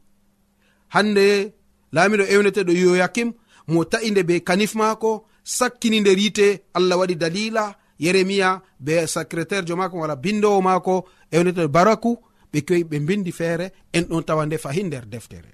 Hande 0.94 1.52
laamiɗo 1.92 2.24
ewneteɗo 2.32 2.72
yoyakim 2.72 3.32
mo 3.68 3.84
ta'i 3.84 4.10
nde 4.10 4.22
be 4.28 4.40
kanif 4.40 4.74
maako 4.74 5.26
sakkini 5.44 6.00
nder 6.00 6.18
yite 6.18 6.46
allah 6.74 6.98
waɗi 7.00 7.14
dalila 7.22 7.74
yeremiya 7.98 8.62
be 8.80 9.06
secrétaire 9.06 9.66
jo 9.66 9.76
maako 9.76 9.96
wala 9.98 10.16
bindowo 10.16 10.60
maako 10.62 10.94
ewneteɗo 11.32 11.68
baraku 11.68 12.18
ɓe 12.52 12.60
kewi 12.66 12.84
ɓe 12.84 12.98
bindi 13.06 13.32
feere 13.32 13.72
en 13.92 14.04
ɗon 14.10 14.24
tawa 14.24 14.46
nde 14.46 14.58
fahi 14.58 14.82
nder 14.84 15.06
deftere. 15.06 15.50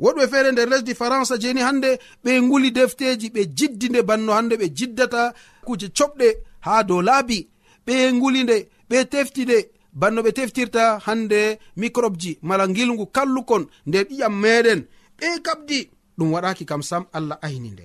Woɗɓe 0.00 0.28
feere 0.28 0.52
nder 0.52 0.68
lesdi 0.68 0.94
france 0.94 1.34
jeni 1.38 1.60
hande 1.60 1.98
ɓe 2.24 2.40
nguli 2.42 2.70
defteji 2.70 3.28
ɓe 3.34 3.42
jiddi 3.56 3.88
nde 3.88 4.02
banno 4.02 4.32
hande 4.32 4.54
ɓe 4.56 4.68
jiddata 4.76 5.34
kuje 5.64 5.86
coɓɗe 5.88 6.28
ha 6.60 6.82
dow 6.82 7.02
laabi. 7.02 7.48
Ɓe 7.86 8.12
nguli 8.12 8.42
nde 8.44 8.68
ɓe 8.90 8.96
tefti 9.04 9.44
teftiɗe 9.46 9.76
banno 10.00 10.22
ɓe 10.22 10.30
teftirta 10.32 10.98
hande 11.06 11.58
microbe 11.76 12.18
ji 12.22 12.38
mala 12.42 12.66
gilgu 12.68 13.06
kallukon 13.06 13.66
nder 13.86 14.04
ƴiƴam 14.10 14.34
meɗen. 14.42 14.80
Ɓe 15.18 15.26
kabdi 15.46 15.78
ɗum 16.18 16.32
waɗaki 16.34 16.64
kam 16.70 16.82
sam 16.82 17.04
allah 17.12 17.38
ayni 17.42 17.70
nde. 17.70 17.84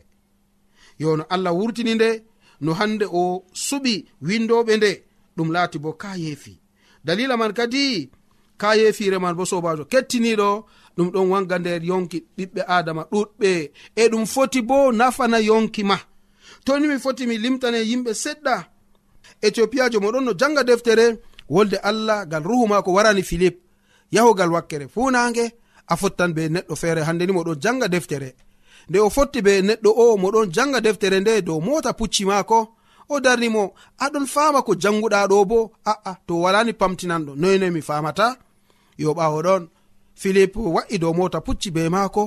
Yo 1.00 1.18
no 1.18 1.24
allah 1.30 1.54
wurtini 1.54 1.96
nde 1.96 2.10
no 2.62 2.74
hande 2.80 3.06
o 3.22 3.44
suɓi 3.54 3.94
windoɓe 4.22 4.74
nde 4.78 4.92
ɗum 5.38 5.50
laati 5.52 5.78
bo 5.80 5.94
ka 5.94 6.10
yeefi 6.24 6.54
dalila 7.06 7.38
man 7.38 7.54
kadi 7.54 8.10
ka 8.58 8.76
yeefire 8.76 9.18
man 9.20 9.36
bo 9.36 9.46
sobajo 9.46 9.84
kettiniɗo 9.92 10.50
ɗum 10.98 11.08
ɗon 11.14 11.30
wanga 11.32 11.60
nder 11.60 11.84
yonki 11.84 12.20
ɓiɓɓe 12.38 12.62
adama 12.68 13.04
ɗuɗɓe. 13.12 13.72
E 13.96 14.04
ɗum 14.12 14.26
foti 14.34 14.62
bo 14.62 14.92
nafana 14.92 15.40
yonki 15.40 15.84
ma. 15.84 15.98
Toni 16.66 16.88
mi 16.88 17.00
foti 17.00 17.26
mi 17.28 17.38
limtane 17.38 17.80
yimɓe 17.90 18.12
seɗɗa 18.24 18.71
ethiopiajo 19.42 20.00
moɗon 20.00 20.24
no 20.26 20.34
janga 20.34 20.64
deftere 20.64 21.06
wolde 21.50 21.78
allah 21.78 22.26
ngal 22.28 22.44
ruhu 22.44 22.68
maako 22.68 22.94
warani 22.94 23.24
philip. 23.24 23.56
Yahugal 24.12 24.52
wakkere 24.52 24.88
fuu 24.88 25.12
nange 25.12 25.52
a 25.88 25.96
fottan 25.98 26.34
be 26.34 26.50
neɗɗo 26.50 26.76
feere. 26.76 27.02
Hande 27.04 27.26
ni 27.26 27.34
moɗon 27.34 27.60
janga 27.60 27.88
deftere. 27.88 28.36
Nde 28.90 29.00
o 29.00 29.10
fotti 29.10 29.42
be 29.42 29.62
neɗɗo 29.62 29.90
o 29.96 30.18
moɗon 30.18 30.52
janga 30.52 30.82
deftere 30.82 31.20
nde 31.20 31.42
dow 31.42 31.60
mota 31.62 31.94
pucci 31.94 32.26
maako 32.26 32.60
o 33.10 33.20
darnimo 33.20 33.74
aɗon 34.00 34.26
fama 34.28 34.62
ko 34.62 34.76
janguɗa 34.76 35.28
ɗo 35.28 35.46
bo. 35.46 35.72
Aa 35.86 36.16
to 36.28 36.34
walani 36.42 36.74
pamtinanɗo. 36.74 37.36
Noynoy 37.36 37.72
mi 37.72 37.82
famata 37.82 38.38
yo 38.98 39.14
ɓawo 39.14 39.42
ɗon. 39.44 39.68
Philip 40.16 40.56
wa'i 40.56 40.98
dow 40.98 41.14
mota 41.14 41.40
pucci 41.42 41.72
be 41.72 41.90
maako 41.90 42.24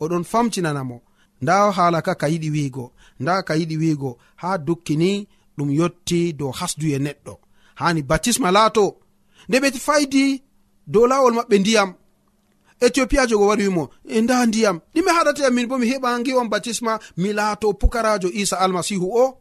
oɗon 0.00 0.24
famtinanamo 0.24 1.00
nda 1.42 1.70
haala 1.76 2.02
ka 2.02 2.14
ka 2.14 2.26
yiɗi 2.28 2.50
wiigo. 2.50 2.92
Nda 3.20 3.42
ka 3.42 3.54
yiɗi 3.54 3.76
wiigo. 3.76 4.18
Ha 4.36 4.58
dukkini 4.58 5.28
ɗum 5.56 5.70
yotti 5.78 6.32
dow 6.38 6.50
hasduye 6.58 6.98
neɗɗo. 6.98 7.34
Hani 7.80 8.02
batisma 8.02 8.50
laato. 8.56 8.84
Nde 9.48 9.56
ɓe 9.62 9.68
faydi 9.86 10.42
dow 10.86 11.06
laawol 11.06 11.34
maɓɓe 11.34 11.58
ndiyam. 11.58 11.90
Éthiopiajo 12.80 13.38
go 13.38 13.46
wari 13.46 13.64
wimo 13.68 13.90
e 14.08 14.20
nda 14.20 14.46
ndiyam 14.46 14.80
ɗime 14.94 15.10
haɗate 15.16 15.50
min 15.50 15.66
bo 15.66 15.78
mi 15.78 15.86
heɓa 15.92 16.18
ngiwam 16.20 16.48
batisma 16.48 16.98
mi 17.16 17.32
laato 17.32 17.72
pukarajo 17.72 18.28
isa 18.32 18.56
almasihu 18.58 19.06
o. 19.22 19.38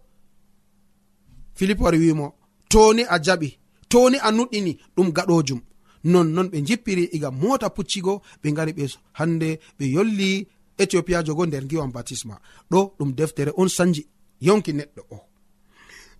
Philipe 1.56 1.84
wari 1.84 1.98
wimo 1.98 2.34
toni 2.70 3.04
a 3.04 3.18
jaɓi 3.26 3.58
toni 3.90 4.18
a 4.22 4.30
nuɗɗini 4.32 4.78
ɗum 4.96 5.12
gaɗojum 5.12 5.62
nonnon 6.04 6.48
ɓe 6.52 6.58
jippiri 6.68 7.04
iga 7.16 7.32
mota 7.32 7.70
puccigo 7.70 8.22
ɓe 8.42 8.54
gari 8.54 8.72
ɓe 8.78 8.86
hande 9.14 9.60
ɓe 9.78 9.86
yolli 9.96 10.48
éthiopiajo 10.78 11.36
go 11.36 11.46
nder 11.46 11.66
giwan 11.70 11.92
batisma 11.92 12.36
ɗo 12.72 12.80
ɗum 12.98 13.12
deftere 13.18 13.52
on 13.58 13.70
sanji 13.70 14.08
yonki 14.42 14.72
neɗɗo 14.74 15.02
o. 15.12 15.18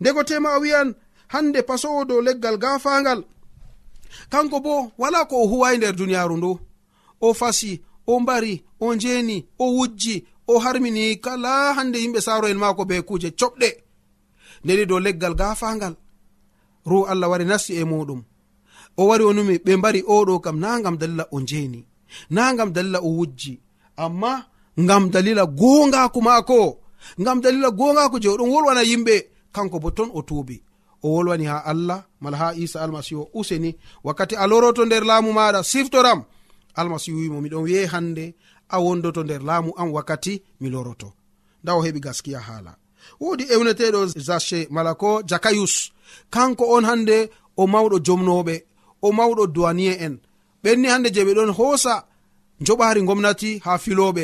ndego 0.04 0.24
tema 0.24 0.58
o 0.58 0.60
wiyan 0.60 0.96
hande 1.28 1.62
pasowo 1.62 2.06
dow 2.06 2.22
leggal 2.22 2.58
gafangal. 2.58 3.24
Kanko 4.30 4.60
bo 4.60 4.92
wala 4.98 5.26
ko 5.26 5.44
o 5.44 5.48
huwai 5.48 5.78
nder 5.78 5.96
duniyaru 5.96 6.38
ndu. 6.38 6.60
O 7.22 7.34
fasi 7.34 7.82
o 8.08 8.20
mbari 8.20 8.64
o 8.80 8.96
njeni 8.96 9.46
o 9.60 9.66
wujji 9.76 10.26
o 10.48 10.60
harmini 10.60 11.16
kala 11.16 11.74
hande 11.74 12.00
yimɓe 12.00 12.22
saro 12.22 12.48
en 12.48 12.58
mako 12.58 12.86
be 12.86 13.02
kuje 13.02 13.30
coɓɗe. 13.30 13.70
Ndeni 14.64 14.86
dow 14.86 15.00
leggal 15.00 15.36
gafangal 15.36 15.96
ru 16.86 17.06
allah 17.06 17.30
wari 17.30 17.46
nasti 17.46 17.74
e 17.76 17.84
muɗum. 17.84 18.22
O 18.98 19.08
wari 19.08 19.24
o 19.24 19.34
numi 19.34 19.58
ɓe 19.58 19.78
mbari 19.78 20.02
oɗo 20.02 20.40
kam 20.42 20.60
na 20.60 20.82
gam 20.82 20.98
dalila 20.98 21.26
o 21.32 21.40
njeni 21.40 21.88
na 22.30 22.54
gam 22.58 22.72
dalila 22.76 23.00
o 23.02 23.08
wujji. 23.18 23.60
Amma 23.98 24.46
gam 24.78 25.10
dalila 25.10 25.46
gongaku 25.46 26.22
maako 26.22 26.80
gam 27.18 27.42
dalila 27.42 27.70
gongaku 27.72 28.20
je 28.20 28.28
oɗon 28.30 28.50
wolwana 28.54 28.84
yimɓe 28.84 29.33
kanko 29.56 29.78
bo 29.80 29.90
ton 29.92 30.10
o 30.14 30.22
tuubi. 30.22 30.58
O 31.04 31.08
wolwani 31.14 31.46
ha 31.46 31.58
allah 31.66 32.04
mala 32.22 32.38
ha 32.38 32.54
isa 32.64 32.82
almasihu 32.82 33.22
o 33.22 33.30
useni. 33.40 33.72
Wakkati 34.04 34.36
a 34.36 34.48
loroto 34.48 34.86
nder 34.86 35.04
laamu 35.10 35.34
maɗa 35.34 35.64
siftoram. 35.64 36.24
Almasihu 36.76 37.18
wimo 37.22 37.42
miɗon 37.42 37.64
wi'e 37.66 37.86
hande 37.94 38.26
a 38.70 38.78
wondoto 38.80 39.24
nder 39.24 39.42
laamu 39.48 39.72
am 39.78 39.90
wakkati 39.96 40.34
mi 40.62 40.70
loroto. 40.70 41.14
Nda 41.64 41.72
o 41.78 41.82
heɓi 41.86 42.00
gaskiya 42.06 42.40
haala. 42.48 42.74
Wodi 43.22 43.44
ewneteɗo 43.54 44.00
zache 44.28 44.60
mala 44.76 44.92
ko 45.02 45.22
jakayus. 45.30 45.92
Kanko 46.34 46.66
on 46.76 46.86
hande 46.90 47.18
o 47.58 47.64
mawɗo 47.74 47.98
jomnoɓe 48.06 48.56
o 49.02 49.12
mawɗo 49.18 49.44
duwanie 49.56 49.94
en. 50.06 50.16
Ɓenni 50.64 50.88
hande 50.94 51.10
je 51.16 51.22
ɓe 51.28 51.34
ɗon 51.38 51.52
hoosa 51.58 51.94
joɓari 52.66 53.02
gomnati 53.08 53.50
ha 53.66 53.72
filoɓe 53.84 54.24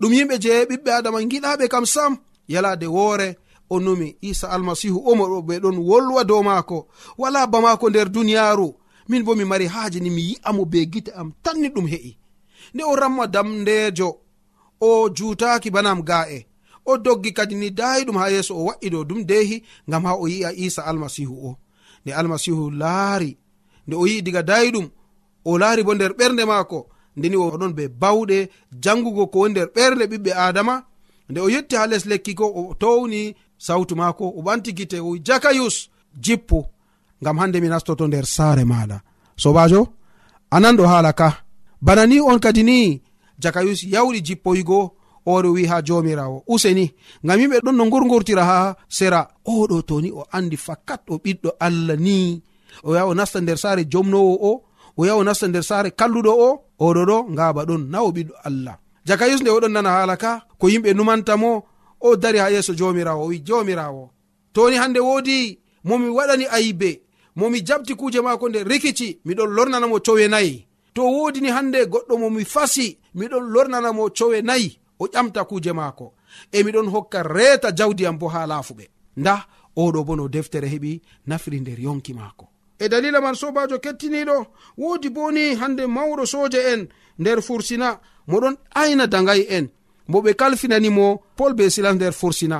ɗum 0.00 0.12
yimɓe 0.16 0.36
je 0.42 0.52
ɓiɓɓe 0.68 0.90
adama 0.98 1.18
giɗaɓe 1.30 1.64
kam 1.72 1.86
sam. 1.94 2.12
Yalade 2.52 2.86
woore 2.96 3.28
o 3.70 3.80
numi 3.80 4.16
isa 4.20 4.50
almasihu 4.50 4.98
omoɗo 5.10 5.38
ɓe 5.46 5.54
ɗon 5.62 5.76
wolwa 5.88 6.24
dow 6.24 6.42
maako. 6.42 6.78
Wala 7.18 7.46
ba 7.46 7.60
maako 7.60 7.90
nder 7.90 8.08
duniyaaru. 8.14 8.68
Min 9.08 9.22
bo 9.24 9.34
mi 9.34 9.44
mari 9.44 9.66
haaje 9.66 10.00
ni 10.00 10.10
mi 10.10 10.22
yi'amo 10.30 10.64
be 10.64 10.86
gite 10.92 11.08
am 11.20 11.32
tanni 11.42 11.68
ɗum 11.68 11.86
he'i. 11.92 12.16
Nde 12.74 12.84
o 12.84 12.96
ramma 12.96 13.26
damndeejo 13.26 14.08
o 14.80 15.08
juutaaki 15.16 15.70
banam 15.70 16.02
ga'e. 16.02 16.46
O 16.86 16.96
doggi 16.98 17.32
kadi 17.32 17.54
ni 17.54 17.70
daayi 17.70 18.04
ɗum 18.04 18.18
ha 18.18 18.30
yeeso 18.30 18.54
o 18.54 18.64
wa'i 18.64 18.90
dow 18.90 19.04
ɗum 19.04 19.24
deehi 19.24 19.62
ngam 19.88 20.04
ha 20.06 20.12
o 20.14 20.28
yi'a 20.28 20.52
isa 20.52 20.82
almasihu 20.86 21.34
o. 21.48 21.56
Nde 22.04 22.14
almasihu 22.14 22.70
laari 22.70 23.38
nde 23.86 23.96
o 23.96 24.06
yi'i 24.06 24.22
diga 24.22 24.42
daayi 24.42 24.70
ɗum 24.70 24.88
o 25.44 25.58
laari 25.58 25.82
bo 25.82 25.94
nder 25.94 26.12
ɓernde 26.12 26.44
maako. 26.46 26.86
Ndeni 27.16 27.36
oɗon 27.36 27.72
be 27.76 27.88
bawɗe 27.88 28.48
jangugo 28.82 29.26
ko 29.26 29.38
woni 29.38 29.52
nder 29.52 29.68
ɓernde 29.74 30.04
ɓiɓɓe 30.10 30.32
adama 30.34 30.84
nde 31.30 31.40
o 31.40 31.48
yetti 31.48 31.76
ha 31.76 31.86
les 31.86 32.04
lekki 32.06 32.34
ko 32.34 32.46
o 32.60 32.74
towni 32.74 33.34
sawtu 33.66 33.94
maako 34.00 34.24
o 34.38 34.40
ɓanti 34.46 34.70
gite 34.78 34.98
o 35.08 35.10
jakayus 35.26 35.76
jippu 36.24 36.58
ngam 37.22 37.36
hande 37.40 37.58
mi 37.60 37.68
nastoto 37.68 38.04
nder 38.08 38.26
saare 38.36 38.64
maɗa 38.70 38.98
sobajo 39.42 39.80
anan 40.50 40.76
ɗo 40.78 40.84
haala 40.86 41.12
ka. 41.12 41.28
Bana 41.82 42.06
ni 42.06 42.20
on 42.20 42.38
kadi 42.44 42.62
ni 42.64 42.78
jakayus 43.42 43.80
yawɗi 43.92 44.20
jippoygo 44.26 44.78
oɗo 45.26 45.48
wi 45.54 45.62
ha 45.70 45.76
jomirawo 45.86 46.38
useni 46.54 46.84
ngam 47.24 47.40
yimɓe 47.40 47.56
ɗon 47.64 47.76
no 47.76 47.84
gurgurtira 47.92 48.44
ha 48.50 48.58
sera. 48.96 49.20
Oɗo 49.46 49.76
toni 49.88 50.10
o 50.10 50.22
andi 50.36 50.56
fakat 50.66 51.02
o 51.08 51.14
ɓiɗɗo 51.24 51.50
allah 51.66 51.96
ni. 52.06 52.42
O 52.86 52.94
yaha 52.94 53.06
o 53.06 53.14
nasta 53.14 53.38
nder 53.40 53.58
saare 53.62 53.82
jomnowo 53.92 54.34
o 54.48 54.52
o 54.98 55.06
yaha 55.06 55.16
o 55.20 55.24
nasta 55.24 55.46
nder 55.48 55.62
saare 55.70 55.90
kalluɗo 55.98 56.32
o 56.46 56.48
oɗo 56.86 57.02
ɗo 57.10 57.16
ngaba 57.32 57.60
ɗon. 57.68 57.82
Na 57.92 57.98
o 58.02 58.10
ɓiɗɗo 58.14 58.34
allah. 58.48 58.76
Jakayus 59.06 59.40
nde 59.40 59.50
oɗon 59.56 59.72
nana 59.72 59.90
haala 59.96 60.16
ka 60.16 60.30
ko 60.58 60.66
yimɓe 60.68 60.90
numantamo 60.94 61.50
o 62.00 62.16
dari 62.16 62.38
ha 62.38 62.48
yeeso 62.50 62.74
jomirawo 62.74 63.24
o 63.24 63.26
wi 63.26 63.38
jomirawo. 63.38 64.10
Toni 64.52 64.76
hande 64.76 65.00
woodi 65.00 65.58
momi 65.84 66.08
waɗani 66.08 66.46
ayibe 66.50 67.02
momi 67.36 67.60
jabti 67.60 67.94
kuuje 67.94 68.20
maako 68.20 68.48
nde 68.48 68.64
rikici 68.64 69.20
miɗon 69.24 69.50
lornanamo 69.50 70.00
cowe 70.00 70.28
nayi. 70.28 70.66
To 70.94 71.02
wodini 71.02 71.48
hande 71.48 71.84
goɗɗo 71.86 72.18
momi 72.18 72.44
fasi 72.44 72.98
miɗon 73.14 73.50
lornanamo 73.52 74.10
cowe 74.10 74.42
nayi 74.42 74.78
o 74.98 75.06
ƴamta 75.06 75.44
kuuje 75.44 75.72
maako. 75.72 76.14
E 76.52 76.62
miɗon 76.62 76.90
hokka 76.90 77.22
reeta 77.22 77.72
jawdi 77.72 78.06
am 78.06 78.18
bo 78.18 78.28
ha 78.28 78.46
laafuɓe. 78.46 78.88
Nda 79.16 79.46
oɗo 79.76 80.04
bo 80.04 80.16
no 80.16 80.28
deftere 80.28 80.68
heɓi 80.68 81.00
nafiri 81.26 81.60
nder 81.60 81.80
yonki 81.80 82.14
maako. 82.14 82.48
E 82.78 82.88
dalila 82.88 83.20
man 83.20 83.34
sobajo 83.34 83.78
kettiniɗo 83.78 84.46
wodi 84.78 85.10
boni 85.10 85.54
hande 85.54 85.86
mawɗo 85.86 86.26
soje 86.26 86.58
en 86.72 86.88
nder 87.18 87.42
fursina 87.42 88.00
moɗon 88.28 88.56
ayna 88.74 89.06
dagayi 89.06 89.46
en. 89.48 89.68
mo 90.10 90.18
ɓe 90.24 90.30
kalfinanimo 90.40 91.06
pol 91.36 91.52
be 91.54 91.64
silas 91.74 91.94
nder 91.94 92.12
fursina 92.20 92.58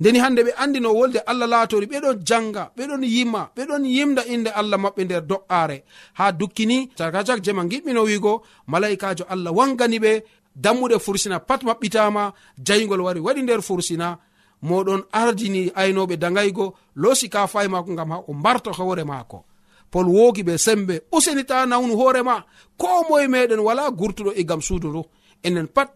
ndeni 0.00 0.18
hande 0.18 0.40
ɓe 0.46 0.52
andi 0.62 0.78
no 0.80 0.90
wolde 0.98 1.18
allah 1.30 1.48
laatori 1.52 1.86
ɓeɗon 1.92 2.16
janga 2.28 2.62
ɓeɗon 2.76 3.02
yima 3.14 3.42
ɓeɗon 3.56 3.82
yimda 3.94 4.22
inde 4.34 4.50
allah 4.60 4.78
maɓɓe 4.84 5.02
nder 5.04 5.22
do'are 5.30 5.84
ha 6.18 6.32
dukkini 6.32 6.78
cakacak 6.98 7.40
jema 7.44 7.62
giɓɓino 7.70 8.00
wigo 8.08 8.32
malaikajo 8.66 9.24
allah 9.28 9.52
wangani 9.58 9.98
ɓe 10.04 10.12
dammuɗe 10.56 10.98
fursina 10.98 11.40
pat 11.40 11.62
maɓɓitama 11.62 12.32
jayigol 12.66 13.00
wari 13.00 13.20
waɗi 13.20 13.42
nder 13.42 13.62
fursina. 13.62 14.18
Moɗon 14.62 15.02
ardini 15.12 15.70
aynoɓe 15.74 16.16
dagaygo 16.16 16.74
losi 16.96 17.28
ka 17.28 17.46
fay 17.46 17.68
mako 17.68 17.94
gam 17.94 18.10
ha 18.10 18.18
o 18.26 18.32
mbarto 18.32 18.72
hoore 18.72 19.04
maako. 19.04 19.44
Pol 19.90 20.06
wogi 20.08 20.42
ɓe 20.42 20.56
sembe 20.58 21.02
usenita 21.12 21.66
nawnu 21.66 21.94
hoorema 21.96 22.44
ko 22.78 22.86
moye 23.08 23.28
meɗen 23.28 23.60
wala 23.60 23.90
gurtuɗo 23.90 24.32
e 24.34 24.44
gam 24.44 24.60
suudu 24.62 24.88
ndu. 24.88 25.02
Enen 25.44 25.66
pat 25.68 25.92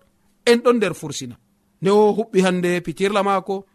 en 0.51 0.59
ɗon 0.65 0.77
nder 0.77 0.95
fursina. 0.95 1.37
Nde 1.81 1.91
o 1.91 2.13
huɓɓi 2.17 2.39
hande 2.45 2.81
pitirla 2.85 3.23
maako 3.23 3.67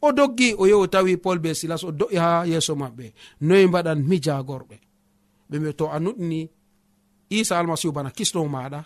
o 0.00 0.12
doggi 0.12 0.54
o 0.58 0.66
yehi 0.66 0.80
o 0.82 0.86
tawi 0.86 1.16
pol 1.16 1.38
be 1.38 1.54
silas 1.54 1.84
o 1.84 1.90
do'i 1.92 2.16
ha 2.16 2.44
yeeso 2.46 2.74
maɓɓe. 2.74 3.12
Noyi 3.40 3.66
mbaɗan 3.66 3.98
mi 4.08 4.16
jagorɓe 4.22 4.76
ɓe 5.50 5.58
mbi 5.58 5.74
to 5.74 5.84
a 5.90 5.98
nuɗini 5.98 6.48
isa 7.30 7.58
almasihu 7.58 7.92
bana 7.92 8.10
kisnowo 8.10 8.48
maɗa 8.48 8.80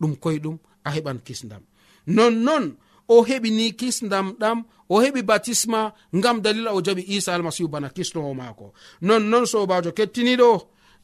ɗum 0.00 0.16
koyeɗum 0.22 0.56
a 0.84 0.90
heɓan 0.90 1.18
kisdam 1.26 1.62
nonnon 2.06 2.64
o 3.08 3.22
heɓini 3.28 3.66
kisdam 3.76 4.26
ɗam 4.40 4.64
o 4.88 5.00
heɓi 5.02 5.22
batisma 5.22 5.94
ngam 6.16 6.40
dalila 6.40 6.74
o 6.74 6.80
jaɓi 6.80 7.02
isa 7.16 7.34
almasihu 7.34 7.68
bana 7.68 7.88
kisnowo 7.88 8.34
maako. 8.34 8.72
Nonnon 9.00 9.46
sobajo 9.46 9.92
kettiniɗo 9.92 10.50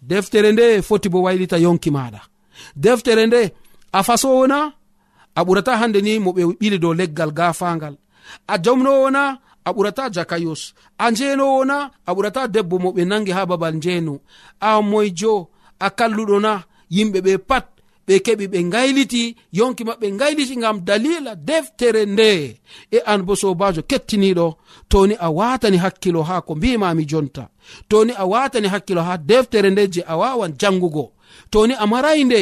deftere 0.02 0.52
nde 0.52 0.82
foti 0.82 1.08
bo 1.08 1.22
waylita 1.22 1.58
yonki 1.58 1.90
maɗa 1.90 2.20
deftere 2.76 3.26
nde 3.26 3.40
a 3.92 4.02
fasowona 4.02 4.72
a 5.38 5.44
ɓurata 5.46 5.72
hande 5.80 6.00
ni 6.02 6.12
mo 6.24 6.30
ɓe 6.36 6.42
ɓili 6.60 6.78
dow 6.82 6.94
leggal 7.00 7.30
gafangal 7.38 7.94
a 8.52 8.54
jamnowona 8.64 9.22
a 9.64 9.70
ɓurata 9.72 10.04
jakayos. 10.14 10.62
A 10.98 11.10
njenowona 11.10 11.76
a 12.06 12.10
ɓurata 12.14 12.48
debbo 12.54 12.76
mo 12.82 12.90
ɓe 12.96 13.02
nangi 13.10 13.30
ha 13.36 13.46
babal 13.50 13.74
njeno 13.78 14.14
a 14.60 14.82
moyjo 14.90 15.34
a 15.78 15.88
kalluɗo 15.98 16.36
na 16.44 16.52
yimɓe 16.94 17.18
ɓe 17.26 17.32
pat 17.48 17.66
ɓe 18.06 18.14
keɓi 18.24 18.44
ɓe 18.52 18.58
gayliti 18.72 19.22
yonki 19.58 19.82
maɓɓe 19.88 20.06
gayliti 20.20 20.54
gam 20.62 20.76
dalila 20.88 21.32
deftere 21.48 22.02
nde. 22.06 22.30
E 22.90 22.98
an 23.12 23.20
bo 23.26 23.32
sobajo 23.42 23.82
kettiniɗo 23.90 24.46
toni 24.90 25.14
a 25.20 25.28
watani 25.38 25.76
hakkilo 25.84 26.20
ha 26.28 26.36
ko 26.46 26.52
mbimami 26.54 27.04
jonta. 27.10 27.44
Toni 27.90 28.12
a 28.16 28.24
watani 28.32 28.68
hakkilo 28.74 29.02
ha 29.08 29.14
deftere 29.30 29.70
nde 29.70 29.82
je 29.92 30.02
a 30.06 30.14
wawan 30.20 30.52
jangugo 30.60 31.04
toni 31.52 31.74
a 31.78 31.86
marayi 31.86 32.24
nde 32.24 32.40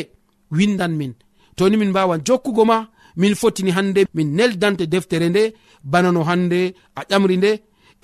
windan 0.51 0.95
min. 1.01 1.15
toni 1.57 1.77
min 1.77 1.91
mbawan 1.91 2.21
jokkugo 2.27 2.65
ma 2.65 2.79
min 3.17 3.35
fotini 3.35 3.71
hande 3.77 4.01
min 4.15 4.29
neldante 4.37 4.85
deftere 4.93 5.29
nde 5.29 5.43
bana 5.93 6.13
no 6.13 6.23
hande 6.29 6.75
a 6.99 7.03
ƴamri 7.11 7.37
nde 7.39 7.51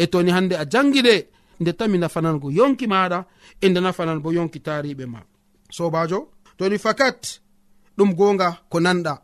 e 0.02 0.04
toni 0.12 0.30
hande 0.36 0.54
a 0.62 0.64
jangi 0.72 1.00
nde 1.02 1.14
nde 1.60 1.72
tan 1.78 1.90
mi 1.90 1.98
nafanango 1.98 2.48
yonki 2.58 2.86
maɗa 2.92 3.18
e 3.60 3.66
nde 3.68 3.80
nafanan 3.80 4.18
bo 4.22 4.28
yonki 4.32 4.58
tariɓe 4.66 5.04
ma. 5.12 5.20
Sobajo 5.76 6.18
toni 6.58 6.78
fakat 6.84 7.20
ɗum 7.96 8.10
gonga 8.18 8.48
ko 8.70 8.78
nanɗa. 8.80 9.14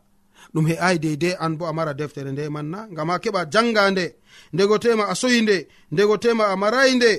Ɗum 0.53 0.65
he 0.69 0.75
ai 0.87 0.97
deidei 1.03 1.35
an 1.43 1.53
bo 1.57 1.65
a 1.65 1.73
mara 1.73 1.93
deftere 1.93 2.31
nde 2.31 2.49
manna 2.49 2.79
ngam 2.91 3.09
a 3.09 3.15
keɓa 3.23 3.41
janga 3.53 3.91
nde 3.91 4.05
ndego 4.53 4.75
tema 4.83 5.03
a 5.11 5.15
soyi 5.21 5.41
nde 5.41 5.57
ndego 5.91 6.15
tema 6.23 6.43
a 6.53 6.55
marayi 6.61 6.95
nde 6.95 7.11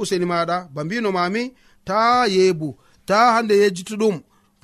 useni 0.00 0.24
maɗa 0.32 0.56
ba 0.74 0.80
mbino 0.84 1.10
mami 1.12 1.42
ta 1.84 2.26
yeebu 2.34 2.68
ta 3.08 3.18
hande 3.34 3.54
yejjitu 3.62 3.94
ɗum 4.02 4.16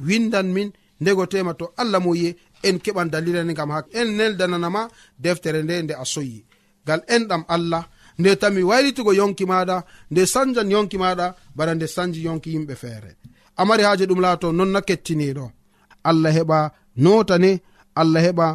windan 0.07 0.49
min 0.57 0.69
ndego 1.05 1.27
tema 1.33 1.53
to 1.61 1.67
allah 1.83 2.01
moye 2.07 2.31
en 2.69 2.77
keɓan 2.85 3.09
dalilani 3.13 3.53
gam 3.59 3.71
ha 3.75 3.79
en 4.01 4.09
neldananama 4.19 4.83
deftere 5.25 5.61
nde 5.63 5.75
nde 5.85 5.95
a 6.03 6.05
soyi 6.13 6.39
gal 6.87 7.01
enɗam 7.15 7.43
allah 7.55 7.83
nde 8.19 8.31
tami 8.41 8.63
waylitugo 8.71 9.13
yonki 9.21 9.45
maɗa 9.53 9.77
nde 10.11 10.23
sanjan 10.33 10.69
yonki 10.75 10.97
maɗa 11.03 11.27
bara 11.57 11.73
nde 11.75 11.87
sanji 11.95 12.21
yonki 12.27 12.49
yimɓe 12.55 12.75
feere. 12.83 13.11
Amari 13.61 13.83
haaji 13.87 14.05
ɗum 14.11 14.21
laato 14.25 14.47
nonna 14.59 14.81
kettiniɗo 14.89 15.47
allah 16.09 16.33
heɓa 16.37 16.59
notane 17.05 17.51
allah 18.01 18.23
heɓa 18.27 18.47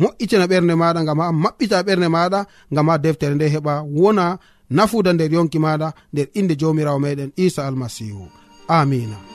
moƴƴitina 0.00 0.44
ɓernde 0.50 0.74
maɗa 0.82 1.00
gam 1.08 1.18
ha 1.22 1.26
maɓɓita 1.42 1.76
ɓernde 1.86 2.08
maɗa 2.16 2.40
gam 2.74 2.88
ha 2.90 2.94
deftere 3.04 3.34
nde 3.34 3.46
heɓa 3.54 3.72
wona 3.98 4.24
nafuda 4.76 5.10
nder 5.12 5.30
yonki 5.36 5.58
maɗa 5.66 5.88
nder 6.12 6.26
inde 6.38 6.54
jomirawo 6.60 6.98
meɗen 7.04 7.30
isa 7.44 7.60
almasihu 7.68 8.24
amina 8.78 9.33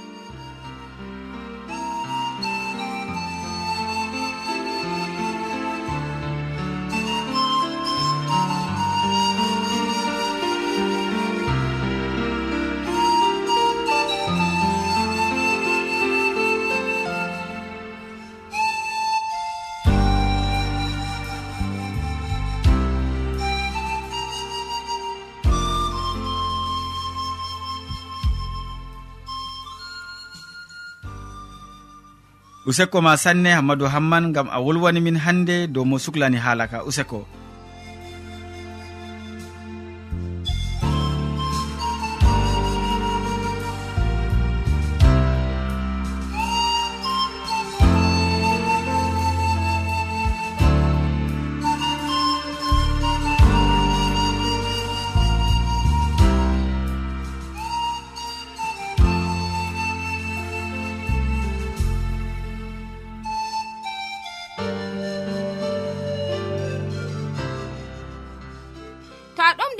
useko 32.69 33.01
ma 33.01 33.17
sanne 33.17 33.49
hammadou 33.57 33.89
hamman 33.93 34.25
gam 34.35 34.47
a 34.53 34.61
wolwani 34.65 35.01
min 35.01 35.17
hannde 35.25 35.57
dow 35.73 35.83
mo 35.89 35.97
suklani 35.97 36.37
haalaka 36.45 36.85
useko. 36.89 37.25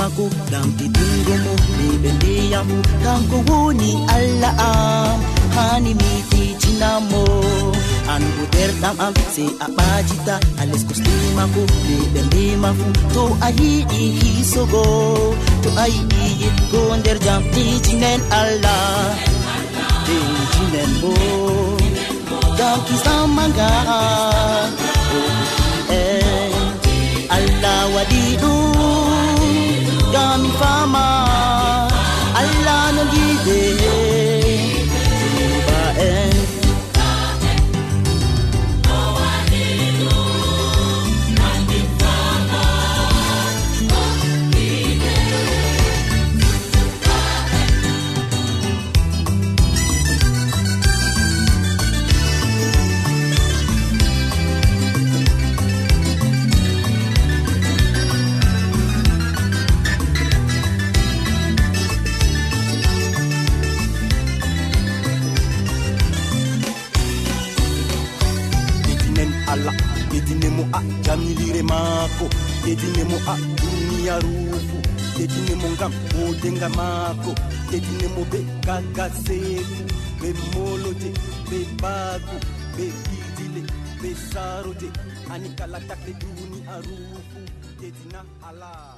mako 0.00 0.24
ngam 0.48 0.68
ɗiɗingo 0.78 1.52
ɓeɓe 1.76 2.08
ndeyamu 2.16 2.76
kanko 3.04 3.36
woni 3.48 3.90
allah 4.16 4.54
am 4.68 5.18
hani 5.56 5.92
mi 6.00 6.10
titinamo 6.30 7.22
an 8.12 8.22
bo 8.34 8.42
derɗam 8.52 8.96
am 9.06 9.14
se 9.34 9.44
a 9.64 9.66
ɓajita 9.76 10.34
a 10.60 10.62
leskoslimako 10.70 11.62
ɓeɓe 11.86 12.20
ndima 12.26 12.70
fu 12.78 12.86
to 13.14 13.24
a 13.46 13.48
yiɗi 13.60 14.02
hisogo 14.18 14.84
to 15.62 15.68
a 15.82 15.84
yiɗi 15.94 16.22
yetgo 16.42 16.80
nder 16.98 17.18
jam 17.24 17.42
titinen 17.52 18.20
allah 18.40 18.84
titinen 20.06 20.90
bo 21.00 21.12
gam 22.58 22.78
kisamaga 22.86 23.70
seeku 79.24 79.82
ɓe 80.20 80.28
molote 80.52 81.10
ɓe 81.50 81.58
baagu 81.82 82.36
ɓe 82.76 82.84
ɓiidile 83.04 83.62
ɓe 84.00 84.08
saarote 84.30 84.88
ani 85.32 85.48
kala 85.58 85.78
takle 85.88 86.12
ɗumni 86.20 86.58
a 86.74 86.76
ruufu 86.86 87.40
dedina 87.80 88.20
alaa 88.48 88.94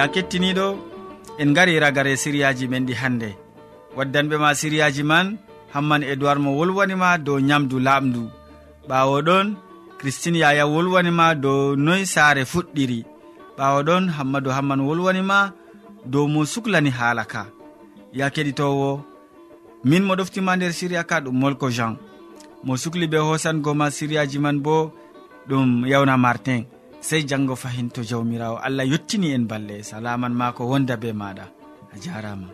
ya 0.00 0.08
kettiniɗo 0.08 0.66
en 1.42 1.52
gari 1.56 1.76
ragare 1.84 2.16
siriyaji 2.16 2.64
men 2.72 2.86
ɗi 2.88 2.94
hannde. 3.00 3.30
Waddanɓe 3.96 4.36
ma 4.42 4.50
siriyaji 4.60 5.02
man 5.10 5.26
hamman 5.74 6.02
edoird 6.12 6.40
mo 6.44 6.50
wolwanima 6.58 7.08
dow 7.26 7.38
nyamdu 7.48 7.76
laaɓdu 7.86 8.22
ɓawo 8.88 9.16
ɗon 9.28 9.46
christine 9.98 10.38
yaya 10.44 10.64
wolwanima 10.72 11.26
dow 11.44 11.76
noy 11.76 12.02
saare 12.12 12.42
fuɗɗiri. 12.52 13.00
Ɓawo 13.58 13.78
ɗon 13.88 14.04
hammadou 14.16 14.52
hamman 14.56 14.80
wolwanima 14.88 15.38
dow 16.12 16.26
mo 16.32 16.40
suklani 16.52 16.90
haala 16.98 17.24
ka. 17.32 17.42
Ya 18.18 18.26
keɗitowo 18.34 19.04
min 19.84 20.02
mo 20.06 20.14
ɗoftima 20.18 20.56
nder 20.56 20.72
siriya 20.72 21.04
ka 21.04 21.16
ɗum 21.24 21.36
molko 21.40 21.66
jean. 21.76 21.94
Mo 22.64 22.72
sukli 22.82 23.06
ɓe 23.12 23.18
hosangoma 23.28 23.86
siriyaji 23.96 24.38
man 24.38 24.58
bo 24.64 24.92
ɗum 25.48 25.84
yawna 25.92 26.16
martin. 26.16 26.64
sey 27.00 27.22
janngo 27.30 27.56
fahin 27.56 27.88
to 27.94 28.00
jawmirawo 28.02 28.56
allah 28.66 28.84
yettini 28.92 29.32
en 29.36 29.44
balle. 29.50 29.82
Salaman 29.82 30.32
ma 30.40 30.52
ko 30.52 30.62
wonda 30.70 30.96
be 31.02 31.10
maɗa. 31.12 31.44
A 31.94 31.96
jarama. 32.04 32.48